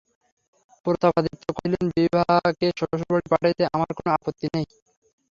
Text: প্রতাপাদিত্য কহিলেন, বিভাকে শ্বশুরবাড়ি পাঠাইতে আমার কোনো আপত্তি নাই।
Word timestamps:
প্রতাপাদিত্য 0.85 1.45
কহিলেন, 1.49 1.85
বিভাকে 1.95 2.67
শ্বশুরবাড়ি 2.79 3.27
পাঠাইতে 3.31 3.63
আমার 3.75 3.91
কোনো 3.97 4.09
আপত্তি 4.17 4.47
নাই। 4.53 4.65